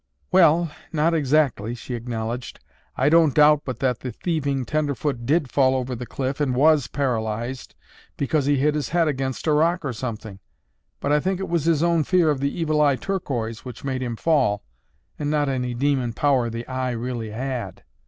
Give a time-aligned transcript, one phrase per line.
[0.31, 2.59] "Well, not exactly," she acknowledged.
[2.97, 6.87] "I don't doubt but that the thieving tenderfoot did fall over the cliff and was
[6.87, 7.75] paralyzed,
[8.17, 10.39] because he hit his head against a rock or something,
[10.99, 14.01] but I think it was his own fear of the Evil Eye Turquoise which made
[14.01, 14.63] him fall
[15.19, 17.83] and not any demon power the eye really had."